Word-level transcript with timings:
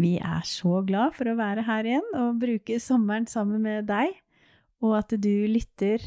Vi 0.00 0.16
er 0.16 0.44
så 0.48 0.80
glad 0.86 1.12
for 1.16 1.28
å 1.28 1.36
være 1.36 1.66
her 1.66 1.88
igjen 1.88 2.06
og 2.16 2.38
bruke 2.40 2.78
sommeren 2.80 3.26
sammen 3.28 3.60
med 3.64 3.88
deg, 3.90 4.14
og 4.80 4.96
at 4.96 5.12
du 5.12 5.32
lytter 5.50 6.06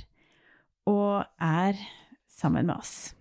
og 0.90 1.22
er 1.38 1.78
sammen 2.32 2.66
med 2.72 2.80
oss. 2.80 3.14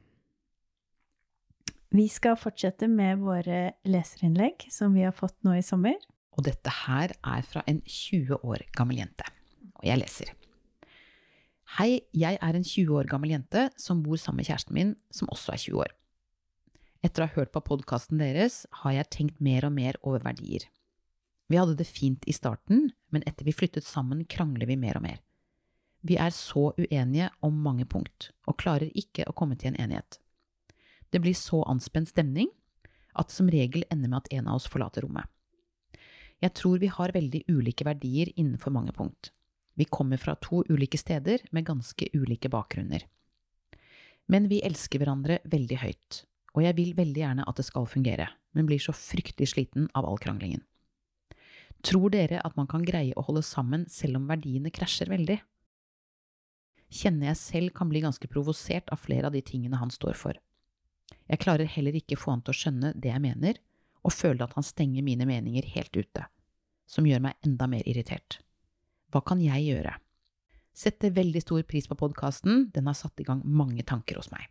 Vi 1.92 2.06
skal 2.08 2.38
fortsette 2.40 2.88
med 2.88 3.20
våre 3.20 3.74
leserinnlegg 3.84 4.64
som 4.72 4.96
vi 4.96 5.04
har 5.04 5.12
fått 5.12 5.36
nå 5.44 5.58
i 5.58 5.66
sommer. 5.66 5.98
Og 6.32 6.46
dette 6.46 6.72
her 6.86 7.12
er 7.20 7.44
fra 7.44 7.60
en 7.68 7.82
20 7.84 8.40
år 8.40 8.64
gammel 8.72 9.02
jente. 9.02 9.28
Og 9.76 9.84
jeg 9.84 10.00
leser. 10.00 10.30
Hei, 11.76 12.00
jeg 12.16 12.38
er 12.40 12.56
en 12.56 12.64
20 12.64 12.96
år 12.96 13.10
gammel 13.12 13.34
jente 13.34 13.68
som 13.80 14.00
bor 14.04 14.16
sammen 14.16 14.40
med 14.40 14.48
kjæresten 14.48 14.76
min, 14.76 14.96
som 15.12 15.28
også 15.32 15.52
er 15.52 15.60
20 15.66 15.84
år. 15.84 15.92
Etter 17.02 17.24
å 17.24 17.26
ha 17.26 17.34
hørt 17.34 17.50
på 17.50 17.64
podkasten 17.66 18.20
deres 18.22 18.62
har 18.82 18.94
jeg 18.94 19.10
tenkt 19.10 19.42
mer 19.42 19.66
og 19.66 19.74
mer 19.74 19.98
over 20.06 20.22
verdier. 20.22 20.68
Vi 21.50 21.58
hadde 21.58 21.74
det 21.76 21.88
fint 21.90 22.22
i 22.30 22.34
starten, 22.34 22.92
men 23.10 23.26
etter 23.26 23.44
vi 23.48 23.54
flyttet 23.54 23.84
sammen, 23.84 24.22
krangler 24.30 24.70
vi 24.70 24.78
mer 24.78 25.00
og 25.00 25.04
mer. 25.08 25.18
Vi 26.06 26.14
er 26.18 26.30
så 26.34 26.70
uenige 26.78 27.28
om 27.42 27.58
mange 27.64 27.88
punkt, 27.90 28.30
og 28.46 28.58
klarer 28.62 28.94
ikke 28.94 29.26
å 29.26 29.34
komme 29.34 29.58
til 29.58 29.72
en 29.72 29.80
enighet. 29.82 30.18
Det 31.10 31.20
blir 31.20 31.34
så 31.36 31.64
anspent 31.68 32.10
stemning 32.14 32.48
at 33.18 33.34
som 33.34 33.50
regel 33.50 33.84
ender 33.90 34.08
med 34.08 34.22
at 34.22 34.32
en 34.38 34.48
av 34.48 34.62
oss 34.62 34.70
forlater 34.70 35.04
rommet. 35.04 35.26
Jeg 36.42 36.54
tror 36.58 36.80
vi 36.82 36.90
har 36.90 37.14
veldig 37.14 37.44
ulike 37.50 37.86
verdier 37.86 38.30
innenfor 38.34 38.74
mange 38.74 38.94
punkt. 38.94 39.30
Vi 39.74 39.86
kommer 39.90 40.18
fra 40.22 40.34
to 40.42 40.62
ulike 40.70 40.98
steder 40.98 41.44
med 41.50 41.66
ganske 41.66 42.08
ulike 42.14 42.50
bakgrunner. 42.50 43.04
Men 44.30 44.48
vi 44.50 44.62
elsker 44.64 45.02
hverandre 45.02 45.38
veldig 45.50 45.78
høyt, 45.82 46.24
og 46.52 46.64
jeg 46.64 46.76
vil 46.76 46.92
veldig 46.96 47.22
gjerne 47.22 47.46
at 47.48 47.58
det 47.58 47.64
skal 47.66 47.88
fungere, 47.88 48.28
men 48.52 48.68
blir 48.68 48.82
så 48.82 48.94
fryktelig 48.96 49.52
sliten 49.54 49.88
av 49.96 50.06
all 50.08 50.20
kranglingen. 50.20 50.62
Tror 51.82 52.12
dere 52.14 52.42
at 52.46 52.54
man 52.58 52.68
kan 52.70 52.84
greie 52.86 53.16
å 53.18 53.24
holde 53.26 53.42
sammen 53.46 53.88
selv 53.90 54.20
om 54.20 54.28
verdiene 54.30 54.70
krasjer 54.70 55.10
veldig? 55.10 55.40
Kjenner 56.92 57.32
jeg 57.32 57.40
selv 57.40 57.74
kan 57.74 57.88
bli 57.90 58.04
ganske 58.04 58.28
provosert 58.30 58.92
av 58.92 59.00
flere 59.02 59.30
av 59.30 59.34
de 59.34 59.42
tingene 59.42 59.80
han 59.80 59.90
står 59.90 60.14
for. 60.18 60.36
Jeg 61.26 61.40
klarer 61.42 61.70
heller 61.70 61.96
ikke 61.96 62.18
få 62.20 62.34
han 62.34 62.44
til 62.44 62.52
å 62.52 62.58
skjønne 62.60 62.92
det 62.94 63.10
jeg 63.10 63.24
mener, 63.24 63.58
og 64.02 64.14
føler 64.14 64.44
at 64.44 64.54
han 64.58 64.66
stenger 64.66 65.04
mine 65.06 65.26
meninger 65.26 65.66
helt 65.74 65.96
ute, 65.96 66.26
som 66.86 67.06
gjør 67.08 67.22
meg 67.24 67.46
enda 67.46 67.68
mer 67.70 67.86
irritert. 67.88 68.40
Hva 69.12 69.22
kan 69.24 69.40
jeg 69.42 69.66
gjøre? 69.70 69.96
Setter 70.72 71.12
veldig 71.14 71.42
stor 71.44 71.62
pris 71.68 71.88
på 71.88 71.98
podkasten, 71.98 72.68
den 72.74 72.88
har 72.88 72.96
satt 72.98 73.20
i 73.20 73.26
gang 73.26 73.42
mange 73.44 73.84
tanker 73.88 74.20
hos 74.20 74.30
meg. 74.32 74.46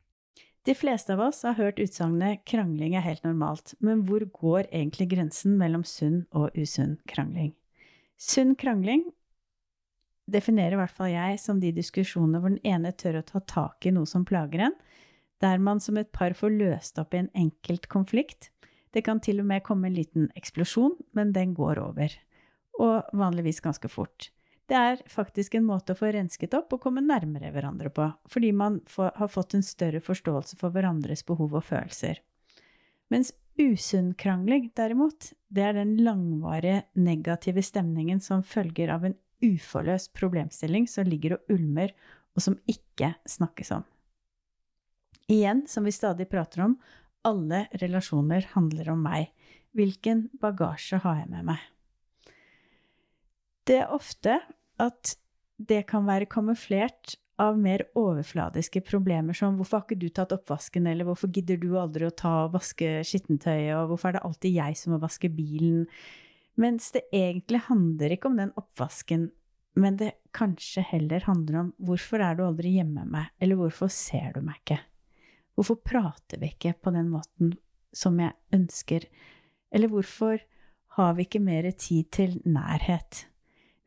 De 0.64 0.76
fleste 0.78 1.14
av 1.14 1.20
oss 1.26 1.42
har 1.42 1.56
hørt 1.58 1.80
utsagnet 1.82 2.44
'krangling 2.46 2.94
er 2.94 3.02
helt 3.02 3.24
normalt', 3.26 3.74
men 3.80 4.04
hvor 4.06 4.22
går 4.30 4.68
egentlig 4.70 5.08
grensen 5.10 5.56
mellom 5.58 5.82
sunn 5.84 6.28
og 6.38 6.54
usunn 6.54 7.00
krangling? 7.10 7.56
Sunn 8.22 8.54
krangling 8.56 9.08
definerer 10.30 10.76
i 10.76 10.82
hvert 10.84 10.94
fall 10.94 11.10
jeg 11.10 11.40
som 11.42 11.60
de 11.60 11.72
diskusjonene 11.74 12.40
hvor 12.44 12.54
den 12.54 12.62
ene 12.62 12.92
tør 12.94 13.18
å 13.20 13.26
ta 13.26 13.42
tak 13.42 13.88
i 13.90 13.94
noe 13.96 14.06
som 14.06 14.26
plager 14.26 14.68
en, 14.68 14.76
der 15.42 15.58
man 15.58 15.82
som 15.82 15.98
et 15.98 16.12
par 16.14 16.38
får 16.38 16.54
løst 16.54 17.02
opp 17.02 17.16
i 17.18 17.24
en 17.24 17.32
enkelt 17.34 17.90
konflikt. 17.90 18.52
Det 18.94 19.02
kan 19.02 19.20
til 19.20 19.42
og 19.42 19.50
med 19.50 19.66
komme 19.66 19.90
en 19.90 19.98
liten 19.98 20.30
eksplosjon, 20.38 20.94
men 21.18 21.34
den 21.34 21.56
går 21.58 21.82
over. 21.82 22.14
Og 22.78 23.18
vanligvis 23.18 23.64
ganske 23.66 23.90
fort. 23.90 24.30
Det 24.72 24.80
er 24.80 25.02
faktisk 25.12 25.58
en 25.58 25.66
måte 25.68 25.92
å 25.92 26.00
få 26.00 26.14
rensket 26.16 26.54
opp 26.56 26.72
og 26.72 26.80
komme 26.86 27.02
nærmere 27.04 27.50
hverandre 27.52 27.90
på, 27.92 28.06
fordi 28.32 28.54
man 28.56 28.78
får, 28.88 29.10
har 29.20 29.28
fått 29.28 29.58
en 29.58 29.66
større 29.68 30.00
forståelse 30.00 30.56
for 30.62 30.72
hverandres 30.72 31.26
behov 31.28 31.58
og 31.60 31.66
følelser. 31.68 32.22
Mens 33.12 33.34
usunn 33.60 34.14
krangling, 34.16 34.70
derimot, 34.80 35.34
det 35.52 35.66
er 35.68 35.76
den 35.76 35.98
langvarige 36.06 36.86
negative 36.96 37.60
stemningen 37.68 38.24
som 38.24 38.46
følger 38.48 38.94
av 38.96 39.10
en 39.10 39.18
uforløst 39.44 40.14
problemstilling 40.16 40.88
som 40.88 41.10
ligger 41.10 41.36
og 41.36 41.52
ulmer, 41.58 41.92
og 42.32 42.46
som 42.46 42.56
ikke 42.72 43.12
snakkes 43.28 43.74
om. 43.76 43.84
Igjen, 45.28 45.66
som 45.68 45.84
vi 45.84 45.92
stadig 45.92 46.30
prater 46.32 46.64
om, 46.70 46.78
alle 47.28 47.66
relasjoner 47.84 48.48
handler 48.56 48.94
om 48.96 49.04
meg. 49.04 49.28
Hvilken 49.76 50.30
bagasje 50.40 51.04
har 51.04 51.20
jeg 51.26 51.30
med 51.36 51.52
meg? 51.52 51.68
Det 53.68 53.82
er 53.84 53.92
ofte 53.94 54.40
at 54.82 55.16
det 55.62 55.84
kan 55.90 56.08
være 56.08 56.30
kamuflert 56.30 57.16
av 57.42 57.58
mer 57.58 57.84
overfladiske 57.98 58.84
problemer 58.86 59.34
som 59.34 59.58
'hvorfor 59.58 59.80
har 59.80 59.86
ikke 59.88 60.00
du 60.00 60.10
tatt 60.10 60.34
oppvasken', 60.36 60.88
eller 60.88 61.06
'hvorfor 61.06 61.32
gidder 61.32 61.58
du 61.58 61.78
aldri 61.78 62.06
å 62.06 62.16
ta 62.16 62.48
vaske 62.48 63.02
skittentøyet', 63.02 63.76
og 63.78 63.90
'hvorfor 63.90 64.10
er 64.10 64.14
det 64.14 64.26
alltid 64.26 64.54
jeg 64.54 64.78
som 64.78 64.94
må 64.94 65.00
vaske 65.00 65.30
bilen'? 65.30 65.88
Mens 66.58 66.92
det 66.92 67.04
egentlig 67.14 67.62
handler 67.62 68.12
ikke 68.12 68.26
om 68.26 68.38
den 68.38 68.52
oppvasken, 68.58 69.32
men 69.76 69.98
det 69.98 70.14
kanskje 70.34 70.84
heller 70.84 71.22
handler 71.22 71.60
om 71.60 71.74
'hvorfor 71.80 72.20
er 72.22 72.36
du 72.36 72.44
aldri 72.44 72.76
hjemme 72.78 73.06
med 73.06 73.08
meg', 73.08 73.30
eller 73.40 73.56
'hvorfor 73.56 73.90
ser 73.90 74.34
du 74.34 74.42
meg 74.42 74.56
ikke'? 74.66 74.80
Hvorfor 75.58 75.76
prater 75.84 76.40
vi 76.40 76.48
ikke 76.48 76.74
på 76.82 76.94
den 76.94 77.10
måten 77.10 77.58
som 77.94 78.18
jeg 78.20 78.34
ønsker, 78.54 79.06
eller 79.72 79.88
hvorfor 79.88 80.40
har 80.96 81.14
vi 81.14 81.26
ikke 81.26 81.42
mer 81.42 81.72
tid 81.72 82.12
til 82.12 82.42
nærhet? 82.46 83.26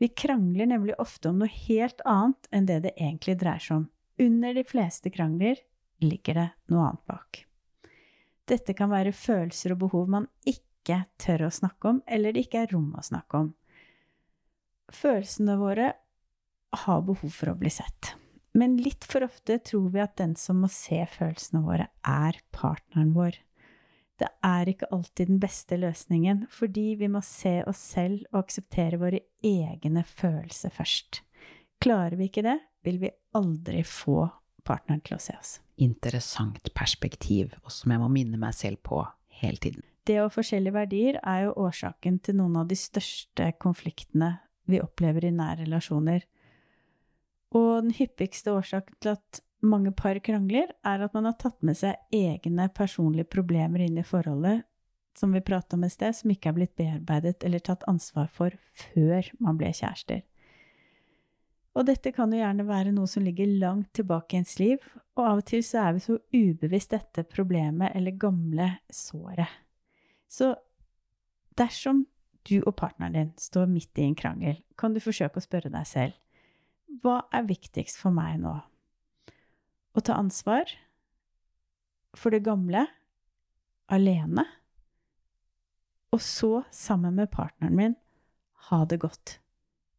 Vi 0.05 0.09
krangler 0.09 0.67
nemlig 0.67 0.95
ofte 1.01 1.31
om 1.31 1.39
noe 1.41 1.49
helt 1.49 2.03
annet 2.05 2.49
enn 2.53 2.67
det 2.69 2.75
det 2.85 2.91
egentlig 2.93 3.39
dreier 3.41 3.63
seg 3.65 3.79
om. 3.79 3.85
Under 4.21 4.53
de 4.53 4.65
fleste 4.69 5.09
krangler 5.09 5.63
ligger 6.05 6.37
det 6.37 6.45
noe 6.69 6.91
annet 6.91 7.07
bak. 7.09 7.39
Dette 8.45 8.75
kan 8.77 8.93
være 8.93 9.15
følelser 9.17 9.73
og 9.73 9.81
behov 9.87 10.13
man 10.13 10.27
ikke 10.45 10.99
tør 11.17 11.47
å 11.47 11.55
snakke 11.57 11.89
om, 11.89 12.03
eller 12.05 12.37
det 12.37 12.43
ikke 12.45 12.67
er 12.67 12.75
rom 12.77 12.91
å 12.93 13.07
snakke 13.09 13.41
om. 13.47 13.49
Følelsene 14.93 15.57
våre 15.63 15.89
har 16.85 17.09
behov 17.09 17.33
for 17.39 17.55
å 17.55 17.59
bli 17.65 17.73
sett. 17.73 18.13
Men 18.53 18.77
litt 18.77 19.09
for 19.09 19.25
ofte 19.25 19.57
tror 19.71 19.89
vi 19.97 20.05
at 20.05 20.19
den 20.21 20.37
som 20.37 20.61
må 20.61 20.69
se 20.69 21.01
følelsene 21.17 21.65
våre, 21.65 21.89
er 22.05 22.45
partneren 22.53 23.17
vår. 23.17 23.41
Det 24.21 24.29
er 24.47 24.71
ikke 24.71 24.89
alltid 24.95 25.33
den 25.33 25.41
beste 25.43 25.77
løsningen, 25.81 26.45
fordi 26.51 26.93
vi 27.01 27.09
må 27.11 27.23
se 27.27 27.57
oss 27.67 27.81
selv 27.97 28.23
og 28.31 28.45
akseptere 28.45 29.01
våre 29.01 29.25
egne 29.43 30.05
følelser 30.07 30.71
først. 30.75 31.23
Klarer 31.83 32.15
vi 32.21 32.29
ikke 32.31 32.45
det, 32.47 32.59
vil 32.87 33.01
vi 33.03 33.11
aldri 33.35 33.83
få 33.87 34.29
partneren 34.65 35.03
til 35.05 35.17
å 35.17 35.23
se 35.23 35.35
oss. 35.35 35.57
Interessant 35.83 36.71
perspektiv, 36.79 37.57
og 37.65 37.75
som 37.75 37.91
jeg 37.91 38.03
må 38.05 38.09
minne 38.13 38.39
meg 38.41 38.55
selv 38.57 38.81
på 38.87 39.03
hele 39.41 39.61
tiden. 39.61 39.83
Det 40.05 40.21
å 40.21 40.29
ha 40.29 40.33
forskjellige 40.33 40.77
verdier 40.77 41.19
er 41.25 41.47
jo 41.47 41.57
årsaken 41.65 42.21
til 42.23 42.39
noen 42.39 42.61
av 42.61 42.69
de 42.71 42.77
største 42.79 43.51
konfliktene 43.61 44.37
vi 44.71 44.81
opplever 44.85 45.27
i 45.27 45.33
nære 45.35 45.65
relasjoner. 45.65 46.27
Og 47.57 47.71
den 47.87 47.95
hyppigste 47.97 48.53
årsaken 48.53 48.99
til 49.01 49.15
at 49.17 49.41
mange 49.67 49.93
par 49.97 50.19
krangler, 50.25 50.71
er 50.85 51.05
at 51.05 51.15
man 51.17 51.29
har 51.29 51.37
tatt 51.41 51.61
med 51.65 51.79
seg 51.79 51.99
egne 52.15 52.69
personlige 52.75 53.29
problemer 53.33 53.85
inn 53.85 53.99
i 54.01 54.07
forholdet, 54.07 54.65
som 55.19 55.33
vi 55.35 55.43
prata 55.45 55.77
om 55.77 55.85
i 55.87 55.91
sted, 55.93 56.17
som 56.17 56.33
ikke 56.33 56.51
er 56.51 56.57
blitt 56.57 56.77
bearbeidet 56.79 57.45
eller 57.47 57.63
tatt 57.63 57.87
ansvar 57.91 58.31
for 58.33 58.55
før 58.75 59.31
man 59.39 59.59
ble 59.61 59.71
kjærester. 59.75 60.25
Og 61.75 61.87
dette 61.89 62.13
kan 62.15 62.31
jo 62.31 62.39
gjerne 62.39 62.67
være 62.69 62.93
noe 62.95 63.11
som 63.11 63.25
ligger 63.27 63.51
langt 63.59 63.91
tilbake 63.99 64.37
i 64.37 64.43
ens 64.43 64.59
liv, 64.61 64.83
og 65.19 65.23
av 65.27 65.41
og 65.43 65.47
til 65.49 65.63
så 65.67 65.87
er 65.89 65.97
vi 65.97 66.05
så 66.05 66.19
ubevisst 66.35 66.95
dette 66.95 67.25
problemet 67.27 67.95
eller 67.99 68.19
gamle 68.19 68.69
såret. 68.91 69.51
Så 70.31 70.53
dersom 71.59 72.05
du 72.47 72.61
og 72.61 72.75
partneren 72.79 73.17
din 73.17 73.33
står 73.41 73.67
midt 73.71 73.99
i 73.99 74.07
en 74.07 74.19
krangel, 74.19 74.61
kan 74.79 74.95
du 74.95 75.03
forsøke 75.03 75.41
å 75.41 75.47
spørre 75.47 75.73
deg 75.73 75.89
selv 75.89 76.21
hva 77.03 77.25
er 77.35 77.47
viktigst 77.49 77.99
for 77.99 78.15
meg 78.15 78.39
nå? 78.43 78.53
Å 79.95 80.03
ta 80.03 80.19
ansvar 80.19 80.71
for 82.15 82.35
det 82.35 82.45
gamle 82.47 82.87
alene, 83.91 84.45
og 86.15 86.23
så, 86.23 86.63
sammen 86.71 87.17
med 87.19 87.33
partneren 87.33 87.75
min, 87.75 87.97
ha 88.71 88.85
det 88.87 89.01
godt? 89.03 89.39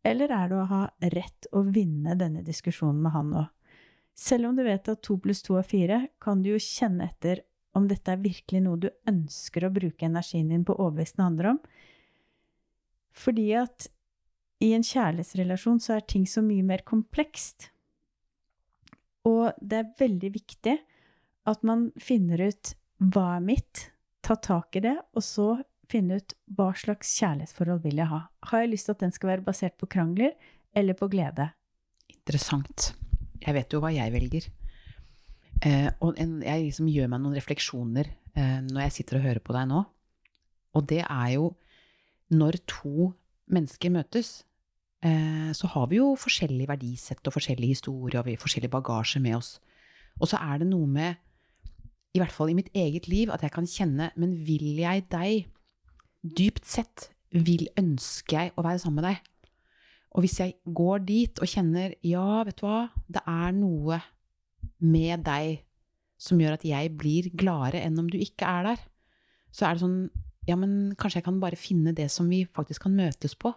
Eller 0.06 0.32
er 0.32 0.52
det 0.52 0.60
å 0.62 0.70
ha 0.70 0.84
rett 1.12 1.48
å 1.52 1.66
vinne 1.66 2.16
denne 2.16 2.44
diskusjonen 2.46 3.02
med 3.04 3.16
han 3.16 3.34
òg? 3.42 3.50
Selv 4.16 4.48
om 4.48 4.56
du 4.56 4.64
vet 4.64 4.88
at 4.88 5.02
to 5.04 5.18
pluss 5.20 5.44
to 5.44 5.58
er 5.60 5.68
fire, 5.68 5.98
kan 6.24 6.40
du 6.40 6.54
jo 6.54 6.62
kjenne 6.62 7.10
etter 7.10 7.44
om 7.76 7.90
dette 7.90 8.14
er 8.14 8.24
virkelig 8.24 8.62
noe 8.64 8.80
du 8.80 8.88
ønsker 9.10 9.66
å 9.68 9.74
bruke 9.76 10.08
energien 10.08 10.54
din 10.54 10.64
på 10.64 10.78
å 10.78 10.86
overbevise 10.86 11.18
den 11.18 11.26
andre 11.26 11.52
om. 11.56 11.60
Fordi 13.16 13.50
at 13.60 13.90
i 14.64 14.72
en 14.78 14.86
kjærlighetsrelasjon 14.88 15.82
så 15.84 15.98
er 15.98 16.08
ting 16.08 16.24
så 16.30 16.44
mye 16.46 16.64
mer 16.64 16.86
komplekst. 16.88 17.74
Og 19.26 19.56
det 19.62 19.80
er 19.80 19.94
veldig 20.00 20.32
viktig 20.36 20.76
at 21.50 21.64
man 21.66 21.90
finner 22.02 22.42
ut 22.48 22.74
hva 23.14 23.36
er 23.38 23.46
mitt, 23.46 23.90
ta 24.26 24.38
tak 24.38 24.78
i 24.80 24.84
det, 24.86 24.96
og 25.14 25.24
så 25.26 25.48
finne 25.92 26.20
ut 26.20 26.34
hva 26.58 26.72
slags 26.78 27.12
kjærlighetsforhold 27.20 27.84
vil 27.84 28.02
jeg 28.02 28.10
ha. 28.10 28.22
Har 28.50 28.64
jeg 28.64 28.72
lyst 28.74 28.90
til 28.90 28.96
at 28.96 29.04
den 29.06 29.14
skal 29.14 29.34
være 29.36 29.46
basert 29.46 29.76
på 29.78 29.90
krangler 29.90 30.34
eller 30.76 30.98
på 30.98 31.10
glede? 31.12 31.52
Interessant. 32.10 32.94
Jeg 33.44 33.54
vet 33.58 33.74
jo 33.74 33.82
hva 33.84 33.92
jeg 33.94 34.14
velger. 34.14 34.48
Eh, 35.66 35.90
og 36.04 36.18
en, 36.22 36.40
jeg 36.44 36.66
liksom 36.68 36.90
gjør 36.92 37.12
meg 37.12 37.22
noen 37.22 37.38
refleksjoner 37.38 38.10
eh, 38.10 38.58
når 38.66 38.88
jeg 38.88 38.96
sitter 38.98 39.20
og 39.20 39.28
hører 39.28 39.44
på 39.46 39.56
deg 39.56 39.70
nå. 39.70 39.84
Og 40.76 40.90
det 40.90 41.04
er 41.06 41.30
jo 41.38 41.52
når 42.34 42.60
to 42.68 43.12
mennesker 43.54 43.94
møtes, 43.94 44.42
så 45.54 45.70
har 45.70 45.90
vi 45.92 46.00
jo 46.00 46.14
forskjellig 46.18 46.68
verdisett 46.70 47.28
og 47.28 47.36
forskjellig 47.36 47.74
historie 47.76 48.20
og 48.20 48.26
vi 48.26 48.38
forskjellig 48.42 48.72
bagasje 48.74 49.22
med 49.22 49.38
oss. 49.38 49.52
Og 50.22 50.32
så 50.32 50.40
er 50.42 50.62
det 50.62 50.70
noe 50.70 50.88
med, 50.90 51.20
i 52.16 52.22
hvert 52.22 52.34
fall 52.34 52.50
i 52.50 52.58
mitt 52.58 52.72
eget 52.74 53.10
liv, 53.12 53.32
at 53.32 53.44
jeg 53.44 53.52
kan 53.52 53.68
kjenne 53.68 54.12
Men 54.16 54.38
vil 54.48 54.80
jeg 54.80 55.04
deg 55.12 55.50
dypt 56.24 56.66
sett? 56.66 57.10
Vil 57.36 57.68
ønske 57.78 58.38
jeg 58.38 58.54
å 58.56 58.64
være 58.64 58.80
sammen 58.80 59.02
med 59.04 59.10
deg? 59.10 59.32
Og 60.16 60.24
hvis 60.24 60.40
jeg 60.40 60.56
går 60.64 61.04
dit 61.04 61.42
og 61.44 61.52
kjenner 61.52 61.98
ja, 62.08 62.44
vet 62.48 62.62
du 62.62 62.64
hva, 62.64 62.86
det 63.12 63.22
er 63.28 63.52
noe 63.58 64.00
med 64.80 65.26
deg 65.28 65.60
som 66.16 66.40
gjør 66.40 66.56
at 66.56 66.64
jeg 66.64 66.94
blir 66.96 67.28
gladere 67.36 67.84
enn 67.84 68.00
om 68.00 68.08
du 68.08 68.16
ikke 68.18 68.48
er 68.48 68.70
der, 68.72 68.86
så 69.52 69.68
er 69.68 69.76
det 69.76 69.84
sånn 69.84 70.00
ja, 70.48 70.56
men 70.56 70.94
kanskje 70.96 71.20
jeg 71.20 71.26
kan 71.28 71.42
bare 71.42 71.60
finne 71.60 71.92
det 71.98 72.08
som 72.14 72.30
vi 72.30 72.44
faktisk 72.46 72.86
kan 72.86 72.96
møtes 72.96 73.36
på, 73.36 73.52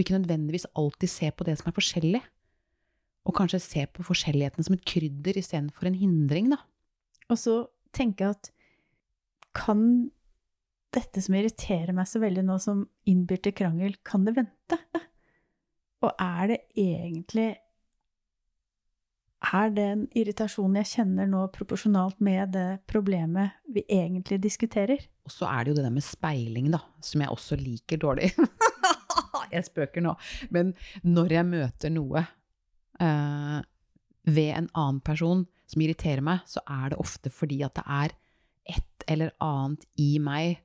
og 0.00 0.06
ikke 0.06 0.16
nødvendigvis 0.16 0.64
alltid 0.80 1.12
se 1.12 1.28
på 1.28 1.44
det 1.44 1.58
som 1.60 1.68
er 1.68 1.76
forskjellig. 1.76 2.20
Og 3.28 3.36
kanskje 3.36 3.60
se 3.60 3.82
på 3.92 4.04
forskjelligheten 4.06 4.64
som 4.64 4.74
et 4.74 4.84
krydder 4.88 5.36
istedenfor 5.36 5.90
en 5.90 5.98
hindring, 6.00 6.48
da. 6.54 6.62
Og 7.28 7.36
så 7.36 7.56
tenke 7.92 8.30
at 8.32 8.48
kan 9.52 10.08
dette 10.94 11.20
som 11.20 11.36
irriterer 11.36 11.92
meg 11.94 12.08
så 12.08 12.22
veldig 12.22 12.46
nå, 12.46 12.56
som 12.62 12.86
innbyr 13.10 13.42
til 13.44 13.54
krangel, 13.60 13.98
kan 14.06 14.24
det 14.24 14.38
vente? 14.40 14.78
Og 16.06 16.14
er 16.16 16.46
det 16.48 16.62
egentlig 16.80 17.50
Er 19.52 19.70
den 19.72 20.06
irritasjonen 20.16 20.80
jeg 20.80 20.88
kjenner 20.94 21.28
nå, 21.28 21.46
proporsjonalt 21.52 22.18
med 22.24 22.52
det 22.56 22.80
problemet 22.88 23.56
vi 23.68 23.84
egentlig 23.88 24.40
diskuterer? 24.42 25.00
Og 25.24 25.32
så 25.32 25.48
er 25.48 25.64
det 25.64 25.72
jo 25.72 25.76
det 25.78 25.84
der 25.86 25.94
med 25.94 26.04
speiling, 26.04 26.72
da, 26.72 26.82
som 27.04 27.20
jeg 27.24 27.32
også 27.32 27.56
liker 27.60 28.00
dårlig. 28.00 28.32
jeg 29.54 29.66
spøker 29.68 30.04
nå. 30.04 30.14
Men 30.54 30.74
når 31.06 31.36
jeg 31.36 31.48
møter 31.50 31.92
noe 31.94 32.24
uh, 33.00 33.60
ved 34.28 34.50
en 34.56 34.70
annen 34.74 35.00
person 35.04 35.46
som 35.70 35.84
irriterer 35.84 36.24
meg, 36.24 36.42
så 36.50 36.62
er 36.66 36.92
det 36.92 37.00
ofte 37.02 37.32
fordi 37.32 37.60
at 37.66 37.76
det 37.78 37.86
er 37.86 38.16
et 38.76 39.06
eller 39.10 39.32
annet 39.42 39.86
i 40.00 40.12
meg, 40.22 40.60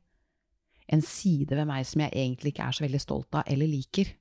en 0.92 1.02
side 1.02 1.56
ved 1.58 1.66
meg 1.66 1.86
som 1.90 2.04
jeg 2.04 2.14
egentlig 2.14 2.54
ikke 2.54 2.68
er 2.68 2.78
så 2.78 2.86
veldig 2.86 3.02
stolt 3.02 3.38
av 3.40 3.48
eller 3.50 3.70
liker. 3.70 4.12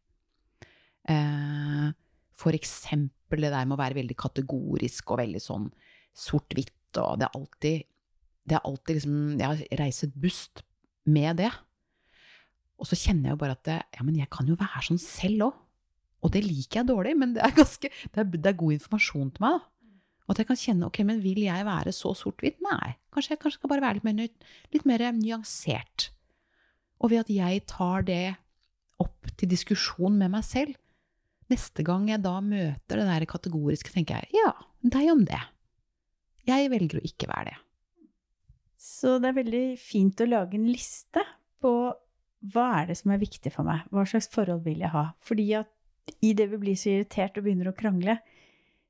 Uh, 1.04 1.90
for 2.34 2.56
eksempel 2.56 3.44
det 3.44 3.52
der 3.52 3.66
med 3.68 3.76
å 3.76 3.82
være 3.82 3.98
veldig 3.98 4.16
kategorisk 4.16 5.12
og 5.12 5.20
veldig 5.20 5.42
sånn 5.42 5.66
sort-hvitt, 6.14 6.72
og 7.02 7.18
det 7.20 7.26
er 7.26 7.36
alltid 7.36 7.90
det 8.44 8.58
er 8.58 8.66
alltid 8.68 8.98
liksom 8.98 9.38
Jeg 9.40 9.46
har 9.46 9.62
reist 9.80 10.16
bust 10.20 10.62
med 11.04 11.40
det. 11.40 11.50
Og 12.80 12.88
så 12.88 12.98
kjenner 12.98 13.30
jeg 13.30 13.36
jo 13.36 13.42
bare 13.44 13.56
at 13.56 13.70
ja, 13.70 14.02
men 14.02 14.16
jeg 14.18 14.30
kan 14.32 14.48
jo 14.50 14.56
være 14.58 14.82
sånn 14.88 15.00
selv 15.02 15.48
òg. 15.48 15.60
Og 16.24 16.32
det 16.32 16.40
liker 16.40 16.80
jeg 16.80 16.88
dårlig, 16.88 17.12
men 17.20 17.34
det 17.36 17.42
er, 17.44 17.52
ganske, 17.52 17.90
det 17.90 18.20
er, 18.22 18.28
det 18.32 18.50
er 18.50 18.56
god 18.58 18.76
informasjon 18.78 19.30
til 19.34 19.44
meg. 19.44 19.58
da. 19.58 19.70
Og 20.24 20.32
at 20.32 20.40
jeg 20.40 20.48
kan 20.48 20.60
kjenne 20.60 20.88
ok, 20.88 21.02
men 21.04 21.20
vil 21.20 21.42
jeg 21.44 21.66
være 21.68 21.92
så 21.92 22.14
sort-hvitt? 22.16 22.62
Nei. 22.64 22.94
Kanskje 23.12 23.34
jeg 23.34 23.42
kanskje 23.42 23.60
skal 23.60 23.72
bare 23.74 23.84
være 23.84 23.98
litt 23.98 24.06
mer, 24.08 24.46
litt 24.72 24.86
mer 24.88 25.04
nyansert. 25.12 26.08
Og 27.04 27.12
ved 27.12 27.26
at 27.26 27.32
jeg 27.34 27.64
tar 27.68 28.06
det 28.08 28.22
opp 29.02 29.28
til 29.36 29.50
diskusjon 29.50 30.16
med 30.16 30.32
meg 30.32 30.46
selv, 30.46 30.78
neste 31.52 31.84
gang 31.84 32.08
jeg 32.08 32.22
da 32.24 32.38
møter 32.40 33.02
det 33.02 33.08
der 33.10 33.26
kategoriske, 33.28 33.92
tenker 33.92 34.22
jeg 34.22 34.40
ja, 34.40 34.54
deg 34.80 35.10
om 35.12 35.26
det. 35.28 35.42
Jeg 36.48 36.72
velger 36.72 37.00
å 37.00 37.04
ikke 37.04 37.28
være 37.28 37.52
det. 37.52 37.58
Så 38.80 39.18
det 39.20 39.30
er 39.30 39.38
veldig 39.38 39.66
fint 39.80 40.20
å 40.24 40.28
lage 40.28 40.56
en 40.56 40.68
liste 40.68 41.20
på 41.60 41.72
hva 42.52 42.66
er 42.80 42.90
det 42.90 42.98
som 43.00 43.12
er 43.14 43.22
viktig 43.22 43.52
for 43.54 43.66
meg? 43.66 43.86
Hva 43.94 44.04
slags 44.08 44.28
forhold 44.32 44.64
vil 44.66 44.82
jeg 44.84 44.92
ha? 44.92 45.06
Fordi 45.24 45.46
at 45.56 45.70
idet 46.24 46.50
vi 46.52 46.60
blir 46.60 46.76
så 46.76 46.92
irritert 46.92 47.38
og 47.38 47.46
begynner 47.46 47.70
å 47.70 47.76
krangle, 47.76 48.18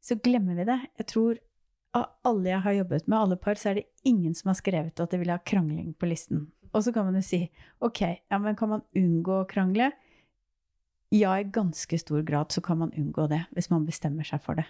så 0.03 0.19
glemmer 0.21 0.59
vi 0.59 0.67
det. 0.69 0.81
Jeg 1.01 1.11
tror 1.13 1.39
av 1.95 2.09
alle 2.27 2.51
jeg 2.51 2.65
har 2.65 2.79
jobbet 2.81 3.07
med, 3.07 3.19
alle 3.19 3.39
par, 3.41 3.59
så 3.59 3.71
er 3.71 3.79
det 3.79 3.87
ingen 4.09 4.35
som 4.35 4.51
har 4.51 4.59
skrevet 4.59 5.01
at 5.01 5.13
de 5.13 5.21
vil 5.21 5.31
ha 5.31 5.39
krangling 5.47 5.93
på 5.95 6.11
listen. 6.11 6.49
Og 6.75 6.83
så 6.83 6.93
kan 6.95 7.07
man 7.07 7.21
jo 7.21 7.23
si 7.23 7.45
ok, 7.85 8.01
ja, 8.03 8.41
men 8.43 8.59
kan 8.59 8.73
man 8.73 8.87
unngå 8.99 9.43
å 9.43 9.51
krangle? 9.51 9.93
Ja, 11.15 11.37
i 11.39 11.47
ganske 11.47 11.99
stor 12.01 12.25
grad 12.27 12.51
så 12.51 12.63
kan 12.65 12.81
man 12.81 12.95
unngå 12.99 13.29
det, 13.31 13.45
hvis 13.55 13.71
man 13.71 13.87
bestemmer 13.87 14.27
seg 14.27 14.43
for 14.43 14.59
det. 14.59 14.67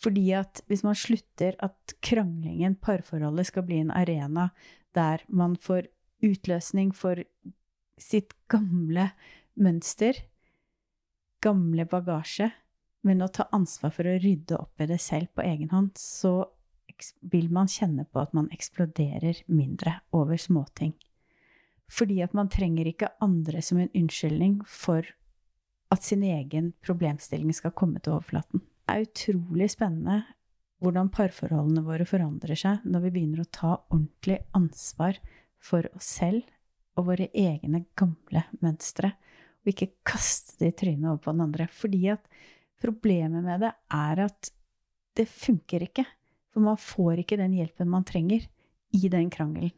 Fordi 0.00 0.24
at 0.34 0.62
hvis 0.70 0.82
man 0.86 0.96
slutter 0.96 1.58
at 1.62 1.94
kranglingen, 2.02 2.78
parforholdet, 2.80 3.50
skal 3.50 3.66
bli 3.68 3.82
en 3.82 3.92
arena 3.94 4.48
der 4.96 5.22
man 5.28 5.58
får 5.60 5.90
utløsning 6.24 6.94
for 6.96 7.20
sitt 8.00 8.34
gamle 8.50 9.10
mønster, 9.60 10.18
gamle 11.44 11.86
bagasje, 11.88 12.50
men 13.04 13.22
å 13.22 13.28
ta 13.28 13.46
ansvar 13.52 13.92
for 13.92 14.08
å 14.08 14.18
rydde 14.20 14.56
opp 14.56 14.80
i 14.80 14.88
det 14.88 15.00
selv 15.02 15.30
på 15.36 15.44
egen 15.44 15.70
hånd, 15.74 15.92
så 16.00 16.46
vil 17.20 17.50
man 17.52 17.68
kjenne 17.68 18.06
på 18.08 18.22
at 18.22 18.32
man 18.36 18.48
eksploderer 18.54 19.42
mindre 19.50 19.98
over 20.14 20.40
småting. 20.40 20.94
Fordi 21.90 22.22
at 22.24 22.32
man 22.36 22.48
trenger 22.48 22.88
ikke 22.88 23.12
andre 23.24 23.60
som 23.62 23.82
en 23.82 23.92
unnskyldning 23.92 24.62
for 24.68 25.04
at 25.92 26.06
sin 26.06 26.24
egen 26.26 26.72
problemstilling 26.84 27.52
skal 27.54 27.74
komme 27.76 28.00
til 28.00 28.16
overflaten. 28.16 28.62
Det 28.84 28.94
er 28.94 29.04
utrolig 29.04 29.68
spennende 29.74 30.22
hvordan 30.82 31.10
parforholdene 31.12 31.84
våre 31.86 32.06
forandrer 32.08 32.58
seg 32.58 32.84
når 32.88 33.06
vi 33.06 33.12
begynner 33.14 33.44
å 33.44 33.52
ta 33.52 33.74
ordentlig 33.76 34.40
ansvar 34.56 35.20
for 35.64 35.86
oss 35.96 36.08
selv 36.20 36.48
og 36.94 37.08
våre 37.10 37.28
egne 37.34 37.84
gamle 37.98 38.44
mønstre, 38.62 39.12
og 39.64 39.70
ikke 39.72 39.94
kaste 40.06 40.58
det 40.60 40.72
i 40.72 40.76
trynet 40.82 41.08
over 41.08 41.22
på 41.24 41.34
den 41.34 41.44
andre. 41.46 41.68
Fordi 41.72 42.02
at 42.12 42.26
problemet 42.80 43.44
med 43.44 43.64
det 43.64 43.72
er 43.96 44.26
at 44.26 44.50
det 45.16 45.26
funker 45.30 45.86
ikke. 45.86 46.04
For 46.52 46.62
man 46.62 46.78
får 46.78 47.22
ikke 47.22 47.38
den 47.40 47.56
hjelpen 47.56 47.90
man 47.90 48.06
trenger 48.06 48.44
i 48.94 49.08
den 49.10 49.30
krangelen. 49.32 49.74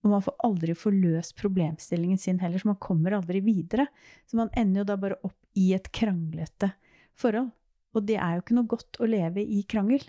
Og 0.00 0.14
man 0.14 0.24
får 0.24 0.36
aldri 0.46 0.74
få 0.76 0.92
løst 0.94 1.34
problemstillingen 1.36 2.18
sin 2.18 2.38
heller, 2.40 2.60
så 2.60 2.70
man 2.70 2.80
kommer 2.80 3.18
aldri 3.18 3.42
videre. 3.44 3.86
Så 4.28 4.38
man 4.40 4.52
ender 4.56 4.82
jo 4.82 4.88
da 4.88 4.96
bare 5.00 5.18
opp 5.26 5.36
i 5.60 5.70
et 5.76 5.90
kranglete 5.92 6.72
forhold. 7.20 7.50
Og 7.96 8.06
det 8.08 8.16
er 8.16 8.36
jo 8.36 8.44
ikke 8.44 8.56
noe 8.56 8.70
godt 8.70 9.00
å 9.02 9.08
leve 9.10 9.44
i 9.44 9.60
krangel. 9.68 10.02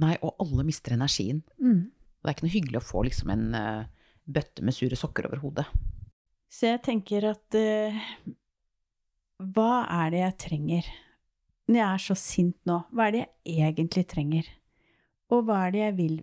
Nei, 0.00 0.16
og 0.24 0.40
alle 0.42 0.64
mister 0.66 0.96
energien. 0.96 1.42
Mm. 1.60 1.90
Det 1.90 2.28
er 2.28 2.36
ikke 2.36 2.46
noe 2.46 2.54
hyggelig 2.56 2.80
å 2.80 2.88
få 2.88 3.04
liksom 3.06 3.32
en 3.32 3.46
uh, 3.54 3.88
bøtte 4.26 4.64
med 4.64 4.76
sure 4.76 4.98
sokker 4.98 5.28
over 5.28 5.42
hodet. 5.44 5.66
Så 6.50 6.72
jeg 6.72 6.82
tenker 6.82 7.28
at 7.30 7.56
uh, 7.56 8.00
Hva 9.54 9.84
er 10.02 10.10
det 10.12 10.24
jeg 10.24 10.38
trenger? 10.46 10.88
Når 11.70 11.78
jeg 11.78 11.88
er 11.88 12.02
så 12.02 12.16
sint 12.18 12.58
nå, 12.66 12.80
hva 12.90 13.06
er 13.06 13.14
det 13.14 13.26
jeg 13.46 13.76
egentlig 13.76 14.06
trenger? 14.10 14.48
Og 15.30 15.44
hva 15.46 15.66
er 15.66 15.74
det 15.74 15.84
jeg 15.84 15.96
vil? 16.00 16.16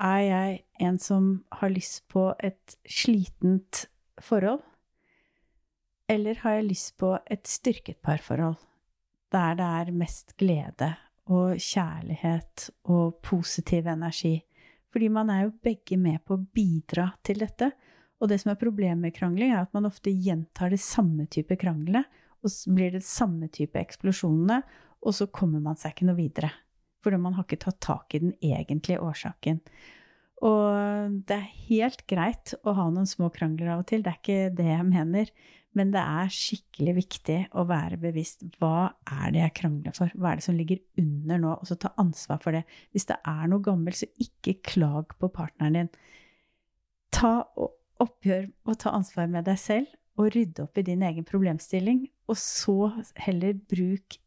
Er 0.00 0.20
jeg 0.24 0.58
en 0.80 0.98
som 1.00 1.30
har 1.60 1.72
lyst 1.72 2.04
på 2.12 2.30
et 2.44 2.76
slitent 2.88 3.86
forhold? 4.20 4.60
Eller 6.10 6.40
har 6.42 6.58
jeg 6.58 6.68
lyst 6.68 6.96
på 7.00 7.14
et 7.30 7.48
styrket 7.48 8.00
parforhold? 8.04 8.58
Der 9.32 9.54
det 9.56 9.66
er 9.80 9.92
mest 9.94 10.36
glede 10.36 10.94
og 11.30 11.56
kjærlighet 11.56 12.70
og 12.90 13.20
positiv 13.22 13.86
energi. 13.86 14.40
Fordi 14.90 15.08
man 15.12 15.30
er 15.30 15.44
jo 15.44 15.56
begge 15.62 15.98
med 16.00 16.22
på 16.26 16.36
å 16.36 16.44
bidra 16.54 17.10
til 17.26 17.42
dette. 17.44 17.70
Og 18.20 18.30
det 18.30 18.40
som 18.42 18.52
er 18.52 18.60
problemet 18.60 19.00
med 19.00 19.14
krangling, 19.16 19.52
er 19.54 19.62
at 19.62 19.76
man 19.76 19.88
ofte 19.88 20.12
gjentar 20.12 20.72
det 20.72 20.80
samme 20.82 21.28
type 21.30 21.56
kranglene, 21.60 22.04
og 22.40 22.52
så 22.52 22.72
blir 22.74 22.94
det 22.94 23.04
samme 23.04 23.50
type 23.52 23.78
eksplosjonene, 23.80 24.60
og 25.00 25.16
så 25.16 25.28
kommer 25.32 25.62
man 25.64 25.78
seg 25.78 25.94
ikke 25.94 26.08
noe 26.08 26.18
videre. 26.18 26.50
Fordi 27.04 27.20
man 27.20 27.36
har 27.36 27.46
ikke 27.46 27.62
tatt 27.64 27.80
tak 27.84 28.14
i 28.16 28.22
den 28.24 28.34
egentlige 28.44 29.00
årsaken. 29.00 29.62
Og 30.46 31.16
det 31.28 31.36
er 31.36 31.56
helt 31.68 32.04
greit 32.08 32.54
å 32.64 32.72
ha 32.76 32.86
noen 32.88 33.08
små 33.08 33.28
krangler 33.34 33.74
av 33.74 33.82
og 33.82 33.90
til, 33.90 34.04
det 34.04 34.12
er 34.12 34.20
ikke 34.20 34.52
det 34.56 34.68
jeg 34.70 34.86
mener. 34.88 35.32
Men 35.76 35.92
det 35.94 36.02
er 36.02 36.32
skikkelig 36.34 36.94
viktig 36.96 37.36
å 37.54 37.62
være 37.68 38.00
bevisst. 38.02 38.42
Hva 38.58 38.90
er 39.06 39.34
det 39.34 39.42
jeg 39.44 39.56
krangler 39.60 39.94
for? 39.94 40.10
Hva 40.18 40.32
er 40.32 40.40
det 40.40 40.46
som 40.48 40.56
ligger 40.58 40.80
under 40.98 41.42
nå? 41.42 41.52
Og 41.60 41.68
så 41.68 41.76
ta 41.78 41.92
ansvar 42.00 42.40
for 42.42 42.56
det. 42.56 42.64
Hvis 42.90 43.06
det 43.06 43.20
er 43.28 43.44
noe 43.52 43.62
gammelt, 43.62 44.00
så 44.00 44.08
ikke 44.18 44.56
klag 44.66 45.14
på 45.20 45.30
partneren 45.30 45.78
din. 45.78 45.92
Ta 47.14 47.36
oppgjør 48.00 48.48
og 48.66 48.80
ta 48.82 48.96
ansvar 48.96 49.30
med 49.30 49.46
deg 49.46 49.60
selv, 49.62 49.92
og 50.18 50.32
rydde 50.34 50.66
opp 50.66 50.80
i 50.80 50.84
din 50.84 51.04
egen 51.06 51.24
problemstilling, 51.24 52.02
og 52.28 52.36
så 52.36 52.90
heller 53.22 53.54
bruk 53.70 54.18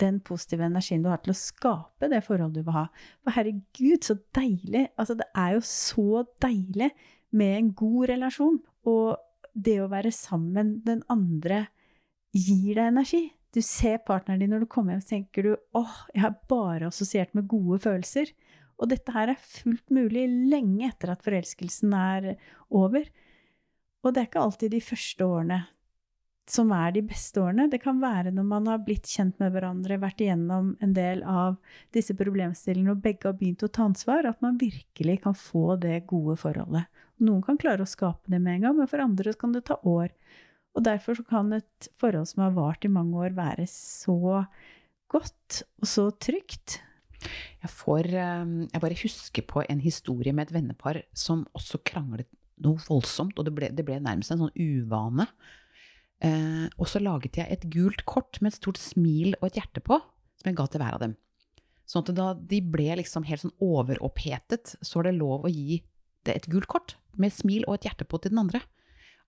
den 0.00 0.18
positive 0.24 0.66
energien 0.66 1.04
du 1.04 1.10
har 1.10 1.20
til 1.22 1.32
å 1.34 1.38
skape 1.38 2.08
det 2.10 2.22
forholdet 2.26 2.58
du 2.58 2.66
vil 2.66 2.76
ha. 2.76 2.86
For 3.24 3.36
herregud, 3.36 4.02
så 4.04 4.18
deilig! 4.36 4.86
Altså, 4.98 5.16
det 5.18 5.28
er 5.36 5.54
jo 5.56 5.62
så 5.68 6.24
deilig 6.42 6.90
med 7.36 7.54
en 7.60 7.70
god 7.78 8.10
relasjon. 8.12 8.60
Og 8.88 9.16
det 9.56 9.78
å 9.80 9.90
være 9.92 10.12
sammen 10.14 10.78
den 10.86 11.02
andre 11.12 11.66
gir 12.36 12.76
deg 12.76 12.90
energi. 12.90 13.22
Du 13.56 13.62
ser 13.64 14.02
partneren 14.04 14.42
din 14.42 14.52
når 14.52 14.66
du 14.66 14.70
kommer 14.72 14.94
hjem, 14.94 15.04
så 15.04 15.14
tenker 15.14 15.46
du 15.46 15.52
åh, 15.78 15.94
jeg 16.12 16.24
har 16.26 16.34
bare 16.50 16.90
assosiert 16.90 17.32
med 17.36 17.48
gode 17.48 17.80
følelser. 17.86 18.34
Og 18.76 18.90
dette 18.90 19.14
her 19.14 19.32
er 19.32 19.40
fullt 19.40 19.88
mulig 19.94 20.26
lenge 20.50 20.90
etter 20.90 21.14
at 21.14 21.24
forelskelsen 21.24 21.94
er 21.96 22.34
over. 22.68 23.06
Og 24.04 24.12
det 24.12 24.20
er 24.20 24.28
ikke 24.28 24.44
alltid 24.44 24.74
de 24.74 24.82
første 24.84 25.24
årene 25.24 25.62
som 26.50 26.70
er 26.74 26.92
de 26.94 27.02
beste 27.06 27.40
årene. 27.42 27.66
Det 27.70 27.80
kan 27.82 27.98
være 28.02 28.32
når 28.34 28.46
man 28.46 28.68
har 28.70 28.82
blitt 28.86 29.08
kjent 29.10 29.38
med 29.42 29.54
hverandre, 29.54 29.98
vært 30.02 30.22
igjennom 30.22 30.74
en 30.84 30.94
del 30.96 31.24
av 31.26 31.56
disse 31.96 32.14
problemstillingene, 32.18 32.94
og 32.94 33.02
begge 33.02 33.30
har 33.30 33.36
begynt 33.38 33.64
å 33.66 33.70
ta 33.72 33.88
ansvar, 33.88 34.28
at 34.28 34.42
man 34.44 34.60
virkelig 34.60 35.20
kan 35.24 35.36
få 35.38 35.74
det 35.82 36.04
gode 36.10 36.38
forholdet. 36.40 36.86
Noen 37.26 37.42
kan 37.44 37.58
klare 37.58 37.82
å 37.82 37.90
skape 37.90 38.30
det 38.30 38.40
med 38.42 38.58
en 38.58 38.68
gang, 38.68 38.78
men 38.78 38.90
for 38.90 39.02
andre 39.02 39.34
kan 39.40 39.54
det 39.56 39.66
ta 39.70 39.78
år. 39.88 40.12
Og 40.76 40.84
derfor 40.84 41.18
kan 41.26 41.54
et 41.56 41.90
forhold 42.00 42.28
som 42.30 42.44
har 42.44 42.56
vart 42.56 42.84
i 42.84 42.92
mange 42.92 43.16
år, 43.16 43.36
være 43.36 43.64
så 43.70 44.44
godt 45.12 45.62
og 45.80 45.88
så 45.88 46.10
trygt. 46.20 46.80
Jeg, 47.62 47.70
får, 47.72 48.10
ehm, 48.12 48.56
jeg 48.68 48.82
bare 48.82 49.02
husker 49.02 49.46
på 49.48 49.64
en 49.64 49.80
historie 49.80 50.34
med 50.36 50.46
et 50.46 50.58
vennepar 50.58 51.00
som 51.16 51.46
også 51.56 51.80
kranglet 51.86 52.28
noe 52.62 52.80
voldsomt, 52.86 53.36
og 53.36 53.48
det 53.48 53.54
ble, 53.56 53.70
det 53.72 53.84
ble 53.84 53.98
nærmest 54.00 54.32
en 54.32 54.46
sånn 54.46 54.54
uvane. 54.56 55.26
Eh, 56.24 56.66
og 56.80 56.88
så 56.88 57.02
laget 57.02 57.36
jeg 57.36 57.50
et 57.52 57.66
gult 57.72 58.04
kort 58.08 58.40
med 58.40 58.52
et 58.52 58.58
stort 58.58 58.80
smil 58.80 59.34
og 59.40 59.50
et 59.50 59.60
hjerte 59.60 59.82
på, 59.84 59.98
som 60.40 60.50
jeg 60.50 60.56
ga 60.58 60.66
til 60.70 60.82
hver 60.82 60.96
av 60.96 61.02
dem. 61.04 61.16
Sånn 61.86 62.02
at 62.02 62.14
da 62.16 62.30
de 62.34 62.60
ble 62.64 62.96
liksom 63.02 63.26
helt 63.28 63.44
sånn 63.44 63.54
overopphetet, 63.62 64.76
så 64.82 64.98
var 64.98 65.10
det 65.10 65.18
lov 65.20 65.46
å 65.46 65.52
gi 65.52 65.82
det 66.26 66.34
et 66.34 66.48
gult 66.50 66.66
kort 66.70 66.96
med 67.14 67.30
et 67.30 67.38
smil 67.38 67.66
og 67.68 67.76
et 67.76 67.90
hjerte 67.90 68.08
på 68.08 68.18
til 68.20 68.34
den 68.34 68.42
andre. 68.42 68.62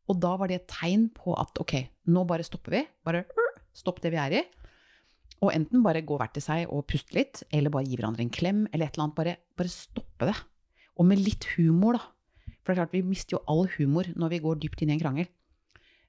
Og 0.09 0.19
da 0.23 0.35
var 0.41 0.51
det 0.51 0.63
et 0.63 0.71
tegn 0.73 1.07
på 1.15 1.37
at 1.39 1.61
ok, 1.61 1.77
nå 2.11 2.25
bare 2.29 2.47
stopper 2.47 2.79
vi. 2.79 2.83
Bare 3.07 3.27
stopp 3.77 4.01
det 4.03 4.13
vi 4.15 4.21
er 4.21 4.39
i. 4.41 4.43
Og 5.45 5.53
enten 5.53 5.85
bare 5.85 6.03
gå 6.03 6.17
hver 6.19 6.33
til 6.35 6.43
seg 6.43 6.71
og 6.75 6.87
puste 6.91 7.15
litt, 7.15 7.45
eller 7.55 7.71
bare 7.71 7.87
gi 7.87 7.99
hverandre 7.99 8.25
en 8.25 8.33
klem, 8.35 8.65
eller 8.73 8.89
et 8.89 8.97
eller 8.97 9.07
annet. 9.07 9.19
Bare, 9.21 9.35
bare 9.61 9.71
stoppe 9.71 10.31
det. 10.31 10.35
Og 10.99 11.07
med 11.07 11.21
litt 11.23 11.47
humor, 11.55 12.01
da. 12.01 12.55
For 12.65 12.73
det 12.73 12.75
er 12.75 12.81
klart, 12.83 12.97
vi 12.97 13.05
mister 13.07 13.37
jo 13.37 13.45
all 13.49 13.69
humor 13.77 14.09
når 14.19 14.33
vi 14.35 14.41
går 14.45 14.59
dypt 14.65 14.83
inn 14.83 14.91
i 14.91 14.97
en 14.97 15.05
krangel. 15.05 15.29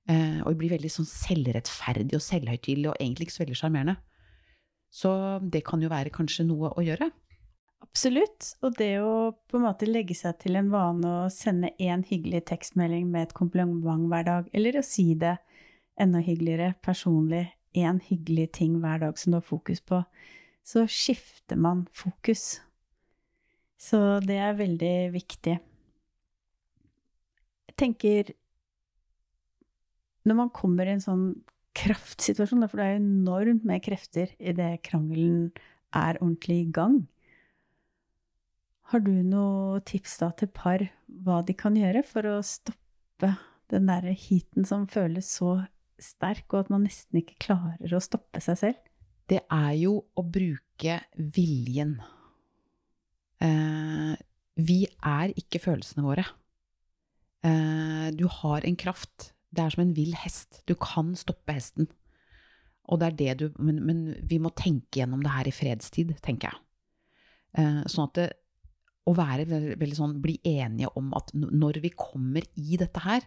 Eh, 0.10 0.40
og 0.46 0.58
blir 0.58 0.72
veldig 0.74 0.90
sånn 0.94 1.08
selvrettferdig 1.10 2.18
og 2.18 2.24
selvhøytidelig 2.24 2.90
og 2.92 2.98
egentlig 2.98 3.28
ikke 3.28 3.36
så 3.36 3.44
veldig 3.44 3.58
sjarmerende. 3.60 3.98
Så 4.90 5.12
det 5.44 5.62
kan 5.68 5.84
jo 5.84 5.92
være 5.92 6.14
kanskje 6.14 6.48
noe 6.50 6.72
å 6.74 6.86
gjøre. 6.86 7.12
Absolutt. 7.86 8.54
Og 8.66 8.76
det 8.80 8.92
å 9.04 9.32
på 9.50 9.60
en 9.60 9.66
måte 9.68 9.90
legge 9.90 10.18
seg 10.18 10.40
til 10.42 10.58
en 10.60 10.72
vane 10.74 11.14
å 11.24 11.30
sende 11.34 11.72
én 11.82 12.04
hyggelig 12.08 12.44
tekstmelding 12.50 13.08
med 13.12 13.28
et 13.28 13.38
kompliment 13.38 14.10
hver 14.10 14.26
dag, 14.28 14.50
eller 14.54 14.80
å 14.80 14.86
si 14.86 15.14
det 15.20 15.38
enda 16.00 16.22
hyggeligere 16.24 16.74
personlig, 16.86 17.48
én 17.78 18.00
hyggelig 18.02 18.50
ting 18.58 18.80
hver 18.82 19.04
dag 19.04 19.18
som 19.20 19.34
du 19.34 19.38
har 19.38 19.46
fokus 19.46 19.82
på, 19.86 20.02
så 20.66 20.86
skifter 20.90 21.58
man 21.60 21.86
fokus. 21.94 22.60
Så 23.80 24.20
det 24.26 24.38
er 24.42 24.58
veldig 24.58 24.96
viktig. 25.14 25.56
Jeg 27.70 27.78
tenker 27.80 28.34
Når 30.30 30.38
man 30.38 30.52
kommer 30.54 30.86
i 30.86 30.94
en 30.94 31.04
sånn 31.04 31.24
kraftsituasjon, 31.80 32.66
for 32.70 32.82
det 32.82 32.88
er 32.88 33.00
enormt 33.00 33.66
med 33.68 33.82
krefter 33.86 34.32
idet 34.38 34.84
krangelen 34.86 35.50
er 35.96 36.20
ordentlig 36.20 36.60
i 36.64 36.72
gang, 36.76 37.00
har 38.90 39.04
du 39.06 39.12
noen 39.22 39.84
tips 39.86 40.16
da 40.18 40.32
til 40.38 40.50
par 40.50 40.82
hva 41.26 41.44
de 41.46 41.54
kan 41.58 41.76
gjøre 41.78 42.02
for 42.10 42.26
å 42.26 42.40
stoppe 42.46 43.36
den 43.70 43.86
derre 43.86 44.16
heaten 44.18 44.66
som 44.66 44.88
føles 44.90 45.30
så 45.30 45.60
sterk, 46.02 46.48
og 46.54 46.64
at 46.64 46.72
man 46.74 46.88
nesten 46.88 47.20
ikke 47.22 47.38
klarer 47.46 47.94
å 47.94 48.02
stoppe 48.02 48.42
seg 48.42 48.58
selv? 48.58 48.80
Det 49.30 49.44
er 49.46 49.74
jo 49.78 49.94
å 50.18 50.24
bruke 50.26 50.96
viljen. 51.14 52.00
Eh, 53.46 54.16
vi 54.58 54.80
er 55.06 55.36
ikke 55.38 55.62
følelsene 55.62 56.08
våre. 56.08 56.26
Eh, 57.46 58.10
du 58.18 58.26
har 58.40 58.66
en 58.66 58.80
kraft. 58.80 59.36
Det 59.50 59.64
er 59.64 59.74
som 59.74 59.84
en 59.84 59.96
vill 59.98 60.14
hest. 60.18 60.62
Du 60.70 60.76
kan 60.78 61.16
stoppe 61.18 61.56
hesten. 61.56 61.90
Og 62.90 63.02
det 63.02 63.08
er 63.08 63.18
det 63.18 63.34
du 63.40 63.62
Men, 63.62 63.82
men 63.86 64.04
vi 64.26 64.40
må 64.42 64.52
tenke 64.58 65.02
gjennom 65.02 65.24
det 65.26 65.34
her 65.34 65.50
i 65.50 65.56
fredstid, 65.56 66.16
tenker 66.26 66.52
jeg. 66.52 66.62
Eh, 67.60 67.82
sånn 67.90 68.10
at 68.10 68.18
det, 68.18 68.28
å 69.10 69.16
være 69.18 69.48
veldig, 69.50 69.98
sånn, 69.98 70.20
bli 70.22 70.38
enige 70.46 70.92
om 71.00 71.10
at 71.18 71.32
når 71.34 71.82
vi 71.82 71.92
kommer 71.98 72.46
i 72.60 72.78
dette 72.78 73.02
her, 73.02 73.26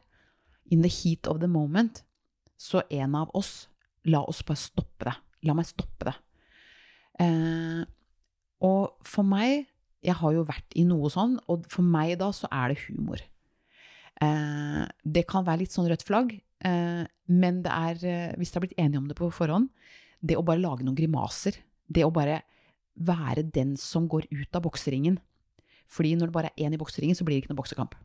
in 0.71 0.85
the 0.85 0.91
heat 0.91 1.27
of 1.27 1.41
the 1.43 1.51
moment, 1.51 2.05
så 2.55 2.85
en 2.95 3.17
av 3.19 3.33
oss, 3.35 3.67
la 4.07 4.23
oss 4.23 4.45
bare 4.47 4.63
stoppe 4.63 5.09
det. 5.09 5.17
La 5.49 5.57
meg 5.59 5.67
stoppe 5.67 6.07
det. 6.07 6.15
Eh, 7.23 7.83
og 8.63 9.03
for 9.07 9.27
meg, 9.27 9.67
jeg 10.03 10.19
har 10.19 10.35
jo 10.35 10.47
vært 10.47 10.79
i 10.79 10.87
noe 10.87 11.11
sånn, 11.11 11.37
og 11.51 11.67
for 11.71 11.87
meg 11.87 12.15
da 12.23 12.31
så 12.35 12.51
er 12.55 12.73
det 12.73 12.85
humor. 12.87 13.23
Eh, 14.21 14.85
det 15.05 15.25
kan 15.31 15.47
være 15.47 15.65
litt 15.65 15.75
sånn 15.75 15.89
rødt 15.91 16.05
flagg, 16.07 16.35
eh, 16.67 17.03
men 17.33 17.63
det 17.65 17.73
er, 17.73 18.05
eh, 18.07 18.37
hvis 18.37 18.53
dere 18.53 18.61
har 18.61 18.67
blitt 18.67 18.79
enige 18.79 19.01
om 19.01 19.09
det 19.09 19.17
på 19.19 19.31
forhånd, 19.33 19.71
det 20.23 20.37
å 20.37 20.45
bare 20.45 20.63
lage 20.63 20.85
noen 20.85 20.99
grimaser, 20.99 21.57
det 21.91 22.05
å 22.05 22.13
bare 22.13 22.43
være 22.95 23.51
den 23.51 23.77
som 23.77 24.07
går 24.09 24.29
ut 24.31 24.55
av 24.55 24.63
bokseringen, 24.63 25.19
fordi 25.89 26.15
når 26.17 26.31
det 26.31 26.37
bare 26.37 26.51
er 26.53 26.69
én 26.69 26.75
i 26.75 26.81
bokseringen, 26.81 27.17
så 27.17 27.25
blir 27.25 27.37
det 27.37 27.45
ikke 27.45 27.53
noen 27.53 27.63
boksekamp. 27.63 27.97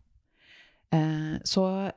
Eh, 0.96 1.38
så 1.44 1.92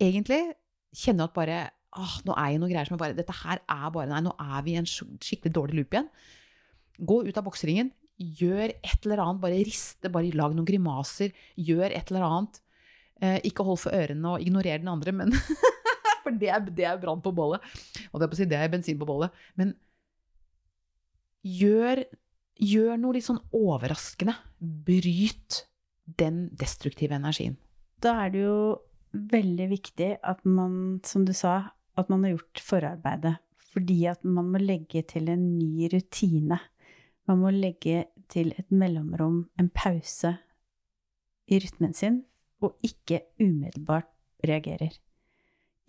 egentlig 0.00 0.54
kjenner 0.96 1.24
jeg 1.24 1.30
at 1.30 1.36
bare 1.36 1.58
ah, 1.94 2.14
nå 2.24 2.34
er 2.36 2.54
jeg 2.54 2.62
noen 2.62 2.72
greier 2.72 2.88
som 2.88 2.96
er 2.96 3.02
bare 3.02 3.16
Dette 3.18 3.34
her 3.36 3.60
er 3.60 3.90
bare 3.92 4.08
Nei, 4.08 4.22
nå 4.24 4.32
er 4.40 4.64
vi 4.64 4.74
i 4.74 4.80
en 4.80 4.88
skikkelig 4.88 5.52
dårlig 5.54 5.78
loop 5.78 5.94
igjen. 5.94 6.08
Gå 7.04 7.20
ut 7.28 7.38
av 7.38 7.46
bokseringen. 7.46 7.92
Gjør 8.18 8.72
et 8.72 9.06
eller 9.06 9.22
annet. 9.24 9.42
Bare 9.42 9.62
riste. 9.66 10.10
Bare 10.12 10.32
lag 10.36 10.54
noen 10.54 10.68
grimaser. 10.68 11.34
Gjør 11.58 11.90
et 11.90 12.12
eller 12.12 12.26
annet. 12.28 12.60
Eh, 13.22 13.38
ikke 13.46 13.66
hold 13.66 13.78
for 13.84 13.94
ørene 13.94 14.34
og 14.34 14.42
ignorer 14.42 14.82
den 14.82 14.90
andre, 14.90 15.14
men 15.14 15.34
For 16.24 16.32
det 16.40 16.48
er, 16.48 16.64
er 16.88 16.96
brann 16.96 17.20
på 17.20 17.34
bålet. 17.36 17.60
Og 18.10 18.20
det 18.20 18.26
er, 18.30 18.36
si, 18.38 18.46
det 18.48 18.56
er 18.56 18.70
bensin 18.72 18.96
på 18.96 19.04
bålet. 19.04 19.34
Men 19.60 19.74
gjør 21.44 22.00
Gjør 22.62 22.98
noe 23.02 23.16
litt 23.16 23.26
sånn 23.26 23.42
overraskende. 23.54 24.36
Bryt 24.60 25.64
den 26.20 26.46
destruktive 26.54 27.16
energien. 27.16 27.56
Da 27.98 28.14
er 28.24 28.34
det 28.34 28.44
jo 28.44 28.58
veldig 29.32 29.66
viktig 29.72 30.10
at 30.22 30.44
man, 30.46 31.00
som 31.06 31.24
du 31.26 31.32
sa, 31.34 31.74
at 31.98 32.10
man 32.12 32.22
har 32.26 32.36
gjort 32.36 32.62
forarbeidet. 32.62 33.34
Fordi 33.74 33.98
at 34.06 34.22
man 34.22 34.52
må 34.54 34.60
legge 34.62 35.02
til 35.10 35.32
en 35.32 35.42
ny 35.56 35.88
rutine. 35.90 36.60
Man 37.26 37.42
må 37.42 37.50
legge 37.54 38.04
til 38.30 38.52
et 38.54 38.70
mellomrom, 38.70 39.48
en 39.58 39.70
pause, 39.74 40.36
i 41.44 41.58
rytmen 41.60 41.92
sin, 41.92 42.22
og 42.62 42.78
ikke 42.86 43.22
umiddelbart 43.40 44.10
reagerer 44.44 44.94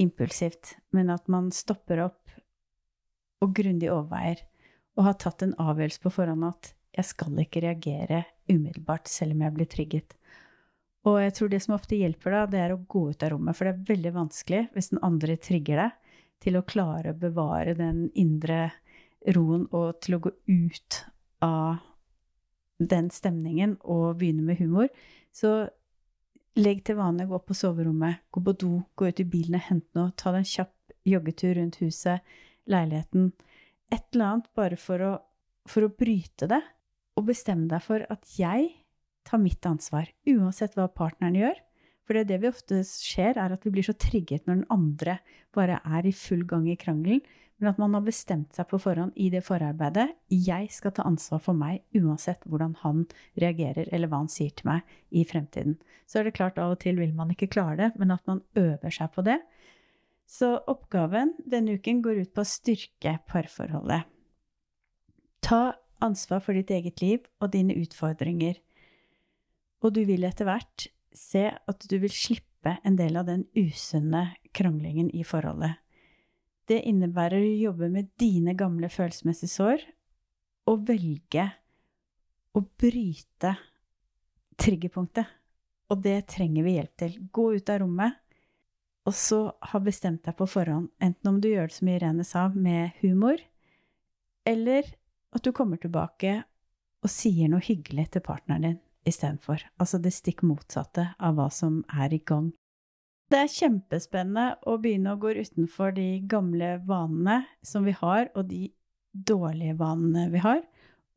impulsivt, 0.01 0.75
men 0.91 1.11
at 1.13 1.27
man 1.31 1.51
stopper 1.55 2.01
opp 2.07 2.33
og 3.43 3.53
grundig 3.55 3.91
overveier 3.91 4.41
og 4.95 5.07
har 5.09 5.17
tatt 5.19 5.43
en 5.45 5.55
avgjørelse 5.59 6.01
på 6.03 6.11
forhånd 6.17 6.47
at 6.47 6.71
jeg 6.95 7.09
skal 7.09 7.39
ikke 7.43 7.63
reagere 7.65 8.23
umiddelbart 8.51 9.09
selv 9.11 9.35
om 9.35 9.43
jeg 9.43 9.55
blir 9.55 9.69
trigget. 9.71 10.15
Og 11.05 11.19
jeg 11.21 11.35
tror 11.37 11.51
det 11.51 11.61
som 11.61 11.75
ofte 11.75 11.99
hjelper 11.99 12.33
da, 12.33 12.43
det 12.49 12.61
er 12.63 12.73
å 12.73 12.81
gå 12.81 13.03
ut 13.11 13.23
av 13.25 13.35
rommet, 13.35 13.57
for 13.57 13.67
det 13.67 13.75
er 13.75 13.89
veldig 13.91 14.13
vanskelig 14.15 14.61
hvis 14.73 14.91
den 14.93 15.03
andre 15.05 15.35
trigger 15.37 15.83
deg, 15.83 15.99
til 16.43 16.57
å 16.59 16.65
klare 16.67 17.13
å 17.13 17.19
bevare 17.19 17.75
den 17.77 18.07
indre 18.19 18.69
roen 19.35 19.65
og 19.73 19.99
til 20.03 20.17
å 20.17 20.21
gå 20.25 20.31
ut 20.49 20.97
av 21.45 21.83
den 22.79 23.07
stemningen 23.13 23.77
og 23.81 24.17
begynne 24.19 24.43
med 24.45 24.59
humor. 24.59 24.89
Så 25.33 25.67
legg 26.59 26.83
til 26.87 26.97
vane 26.99 27.27
gå 27.27 27.39
på 27.43 27.55
soverommet, 27.57 28.23
gå 28.31 28.41
på 28.43 28.53
do, 28.59 28.71
gå 28.95 29.09
ut 29.09 29.21
i 29.21 29.27
bilen 29.27 29.59
og 29.59 29.67
hente 29.67 29.97
noe, 29.97 30.13
ta 30.15 30.31
deg 30.31 30.43
en 30.43 30.51
kjapp 30.53 30.95
joggetur 31.05 31.57
rundt 31.59 31.79
huset, 31.83 32.23
leiligheten 32.71 33.33
et 33.93 34.05
eller 34.13 34.25
annet 34.25 34.49
bare 34.57 34.79
for 34.79 35.03
å, 35.03 35.11
for 35.69 35.85
å 35.85 35.93
bryte 35.93 36.49
det, 36.49 36.61
og 37.15 37.29
bestemme 37.29 37.69
deg 37.71 37.83
for 37.85 38.05
at 38.11 38.25
jeg 38.39 38.71
tar 39.25 39.41
mitt 39.41 39.65
ansvar, 39.65 40.09
uansett 40.29 40.75
hva 40.77 40.87
partneren 40.91 41.37
gjør. 41.37 41.61
For 42.05 42.17
det, 42.17 42.37
vi 42.41 42.51
ofte 42.51 42.83
skjer, 42.85 43.39
er 43.41 43.55
at 43.55 43.65
vi 43.65 43.73
blir 43.73 43.85
så 43.85 43.95
trigget 43.97 44.45
når 44.45 44.61
den 44.61 44.69
andre 44.73 45.17
bare 45.55 45.79
er 45.83 46.05
i 46.05 46.13
full 46.13 46.45
gang 46.47 46.67
i 46.69 46.77
krangelen, 46.77 47.23
men 47.57 47.71
at 47.71 47.79
man 47.79 47.95
har 47.95 48.03
bestemt 48.03 48.55
seg 48.55 48.67
på 48.67 48.77
forhånd 48.83 49.15
i 49.15 49.29
det 49.31 49.41
forarbeidet. 49.45 50.09
Jeg 50.27 50.67
skal 50.75 50.91
ta 50.95 51.05
ansvar 51.07 51.39
for 51.43 51.57
meg 51.57 51.85
uansett 51.95 52.43
hvordan 52.43 52.75
han 52.81 53.05
reagerer 53.39 53.87
eller 53.95 54.11
hva 54.11 54.19
han 54.25 54.31
sier 54.31 54.51
til 54.51 54.67
meg 54.67 54.97
i 55.15 55.23
fremtiden. 55.27 55.77
Så 56.05 56.19
er 56.19 56.27
det 56.27 56.35
klart, 56.35 56.59
av 56.59 56.75
og 56.75 56.81
til 56.83 56.99
vil 56.99 57.15
man 57.15 57.31
ikke 57.31 57.49
klare 57.53 57.77
det, 57.79 57.91
men 58.01 58.11
at 58.13 58.25
man 58.27 58.43
øver 58.59 58.91
seg 58.91 59.13
på 59.15 59.23
det. 59.25 59.39
Så 60.27 60.51
oppgaven 60.67 61.31
denne 61.47 61.77
uken 61.79 62.01
går 62.03 62.25
ut 62.25 62.33
på 62.35 62.43
å 62.43 62.49
styrke 62.49 63.17
parforholdet. 63.29 64.03
Ta 65.45 65.77
ansvar 66.03 66.41
for 66.43 66.57
ditt 66.57 66.73
eget 66.73 66.99
liv 67.01 67.23
og 67.39 67.53
dine 67.55 67.77
utfordringer. 67.77 68.59
Og 69.85 69.93
du 69.95 70.01
vil 70.09 70.25
etter 70.27 70.49
hvert 70.49 70.89
se 71.17 71.47
at 71.53 71.87
du 71.89 71.97
vil 72.01 72.13
slippe 72.13 72.77
en 72.83 72.97
del 72.99 73.17
av 73.19 73.27
den 73.29 73.45
usunne 73.55 74.27
kranglingen 74.55 75.09
i 75.15 75.23
forholdet. 75.27 75.77
Det 76.65 76.81
innebærer 76.89 77.43
å 77.43 77.57
jobbe 77.69 77.91
med 77.93 78.09
dine 78.19 78.55
gamle 78.57 78.89
følelsesmessige 78.89 79.53
sår 79.53 79.85
og 80.71 80.87
velge 80.87 81.45
å 82.55 82.63
bryte 82.63 83.53
triggerpunktet. 84.61 85.27
Og 85.93 86.01
det 86.01 86.23
trenger 86.31 86.65
vi 86.65 86.77
hjelp 86.79 86.95
til. 86.97 87.17
Gå 87.29 87.51
ut 87.59 87.69
av 87.69 87.83
rommet, 87.83 88.15
og 89.05 89.13
så 89.13 89.39
ha 89.69 89.81
bestemt 89.83 90.23
deg 90.25 90.33
på 90.39 90.47
forhånd, 90.49 90.89
enten 90.97 91.29
om 91.29 91.37
du 91.41 91.51
gjør 91.51 91.69
det 91.69 91.77
som 91.77 91.91
Irene 91.91 92.25
sa, 92.25 92.47
med 92.49 92.95
humor, 93.03 93.37
eller 94.49 94.89
at 95.35 95.45
du 95.45 95.51
kommer 95.53 95.77
tilbake 95.77 96.39
og 97.05 97.11
sier 97.13 97.51
noe 97.51 97.61
hyggelig 97.61 98.07
til 98.15 98.25
partneren 98.25 98.65
din 98.65 98.81
istedenfor. 99.07 99.63
Altså 99.81 99.99
det 100.01 100.13
stikk 100.15 100.43
motsatte 100.45 101.11
av 101.19 101.37
hva 101.37 101.49
som 101.53 101.83
er 101.93 102.13
i 102.13 102.21
gang. 102.25 102.51
Det 103.31 103.39
er 103.41 103.49
kjempespennende 103.49 104.59
å 104.69 104.75
begynne 104.81 105.15
å 105.15 105.19
gå 105.21 105.31
utenfor 105.33 105.95
de 105.95 106.19
gamle 106.29 106.75
vanene 106.85 107.39
som 107.65 107.87
vi 107.87 107.95
har, 107.97 108.29
og 108.37 108.51
de 108.51 108.67
dårlige 109.15 109.77
vanene 109.79 110.27
vi 110.29 110.43
har, 110.43 110.61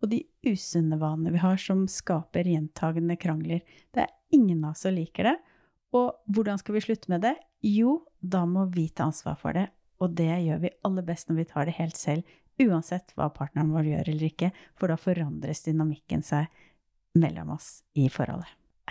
og 0.00 0.12
de 0.12 0.23
usunne 0.47 0.97
vanene 1.00 1.35
vi 1.35 1.42
har, 1.42 1.59
som 1.61 1.85
skaper 1.90 2.49
gjentagende 2.49 3.18
krangler. 3.21 3.61
Det 3.92 4.07
er 4.07 4.14
ingen 4.33 4.62
av 4.64 4.73
oss 4.73 4.87
som 4.87 4.97
liker 4.97 5.28
det. 5.28 5.37
Og 5.99 6.14
hvordan 6.33 6.61
skal 6.61 6.78
vi 6.78 6.85
slutte 6.85 7.12
med 7.12 7.25
det? 7.26 7.35
Jo, 7.64 7.99
da 8.21 8.45
må 8.49 8.64
vi 8.73 8.87
ta 8.88 9.09
ansvar 9.09 9.37
for 9.40 9.57
det, 9.57 9.66
og 10.00 10.14
det 10.16 10.30
gjør 10.30 10.62
vi 10.64 10.76
aller 10.87 11.04
best 11.04 11.28
når 11.28 11.40
vi 11.42 11.49
tar 11.52 11.68
det 11.68 11.76
helt 11.76 11.99
selv, 11.99 12.37
uansett 12.59 13.12
hva 13.18 13.28
partneren 13.35 13.73
vår 13.75 13.92
gjør 13.92 14.11
eller 14.12 14.30
ikke, 14.33 14.50
for 14.78 14.90
da 14.90 14.97
forandres 15.00 15.64
dynamikken 15.66 16.25
seg 16.26 16.49
mellom 17.21 17.55
oss 17.57 17.79
i 17.99 18.09
forholdet. 18.13 18.51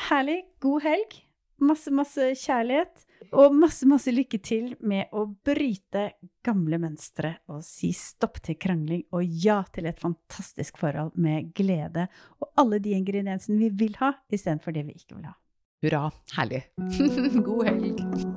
Herlig, 0.09 0.43
god 0.63 0.85
helg! 0.85 1.17
Masse, 1.57 1.89
masse 1.89 2.31
kjærlighet. 2.37 3.03
Og 3.33 3.55
masse, 3.55 3.87
masse 3.89 4.11
lykke 4.13 4.37
til 4.45 4.69
med 4.85 5.09
å 5.15 5.25
bryte 5.25 6.03
gamle 6.45 6.77
mønstre 6.79 7.33
og 7.49 7.63
si 7.65 7.89
stopp 7.97 8.37
til 8.45 8.59
krangling 8.61 9.03
og 9.09 9.25
ja 9.25 9.63
til 9.73 9.89
et 9.89 9.99
fantastisk 9.99 10.77
forhold 10.79 11.17
med 11.17 11.49
glede 11.57 12.07
og 12.37 12.51
alle 12.61 12.79
de 12.83 12.93
ingrediensene 12.99 13.57
vi 13.65 13.73
vil 13.85 13.97
ha, 14.03 14.13
istedenfor 14.29 14.77
det 14.77 14.85
vi 14.87 14.99
ikke 15.01 15.17
vil 15.17 15.29
ha. 15.31 15.37
Hurra. 15.83 16.07
Herlig. 16.37 16.67
God 17.47 17.65
helg. 17.71 18.36